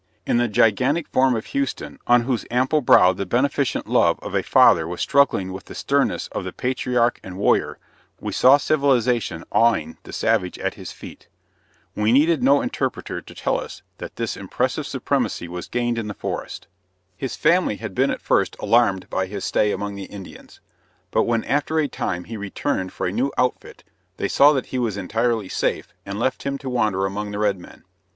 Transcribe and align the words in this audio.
In 0.25 0.37
the 0.37 0.47
gigantic 0.47 1.07
form 1.09 1.35
of 1.35 1.45
Houston, 1.45 1.99
on 2.07 2.21
whose 2.23 2.43
ample 2.49 2.81
brow 2.81 3.13
the 3.13 3.23
beneficent 3.23 3.85
love 3.87 4.17
of 4.23 4.33
a 4.33 4.41
father 4.41 4.87
was 4.87 4.99
struggling 4.99 5.53
with 5.53 5.65
the 5.65 5.75
sternness 5.75 6.27
of 6.31 6.43
the 6.43 6.51
patriarch 6.51 7.19
and 7.23 7.37
warrior, 7.37 7.77
we 8.19 8.33
saw 8.33 8.57
civilization 8.57 9.43
awing 9.51 9.99
the 10.01 10.11
savage 10.11 10.57
at 10.57 10.73
his 10.73 10.91
feet. 10.91 11.27
We 11.93 12.11
needed 12.11 12.41
no 12.41 12.63
interpreter 12.63 13.21
to 13.21 13.35
tell 13.35 13.59
us 13.59 13.83
that 13.99 14.15
this 14.15 14.35
impressive 14.35 14.87
supremacy 14.87 15.47
was 15.47 15.67
gained 15.67 15.99
in 15.99 16.07
the 16.07 16.15
forest. 16.15 16.65
His 17.15 17.35
family 17.35 17.75
had 17.75 17.93
been 17.93 18.09
at 18.09 18.21
first 18.23 18.55
alarmed 18.59 19.07
by 19.07 19.27
his 19.27 19.45
stay 19.45 19.71
among 19.71 19.93
the 19.93 20.05
Indians; 20.05 20.61
but 21.11 21.25
when 21.25 21.43
after 21.43 21.77
a 21.77 21.87
time 21.87 22.23
he 22.23 22.37
returned 22.37 22.91
for 22.91 23.05
a 23.05 23.11
new 23.11 23.29
outfit 23.37 23.83
they 24.17 24.27
saw 24.27 24.51
that 24.53 24.65
he 24.73 24.79
was 24.79 24.97
entirely 24.97 25.47
safe 25.47 25.93
and 26.07 26.17
left 26.17 26.41
him 26.41 26.57
to 26.57 26.71
wander 26.71 27.05
among 27.05 27.29
the 27.29 27.37
red 27.37 27.59
men. 27.59 27.83